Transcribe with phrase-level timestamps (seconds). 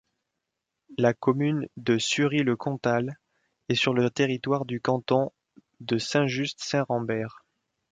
[0.97, 3.19] La commune de Sury-le-Comtal
[3.69, 5.31] est sur le territoire du canton
[5.79, 7.45] de Saint-Just-Saint-Rambert.